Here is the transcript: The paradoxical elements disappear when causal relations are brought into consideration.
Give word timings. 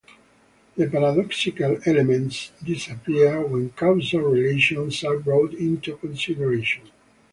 The 0.77 0.87
paradoxical 0.89 1.77
elements 1.85 2.51
disappear 2.63 3.39
when 3.45 3.69
causal 3.69 4.21
relations 4.21 5.03
are 5.03 5.19
brought 5.19 5.53
into 5.53 5.95
consideration. 5.97 6.89